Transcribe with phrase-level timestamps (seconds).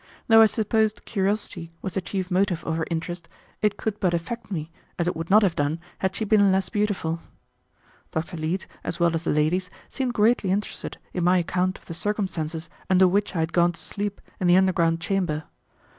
[0.29, 3.29] Though I supposed curiosity was the chief motive of her interest,
[3.61, 6.69] it could but affect me as it would not have done had she been less
[6.69, 7.21] beautiful.
[8.11, 8.35] Dr.
[8.35, 12.67] Leete, as well as the ladies, seemed greatly interested in my account of the circumstances
[12.89, 15.43] under which I had gone to sleep in the underground chamber.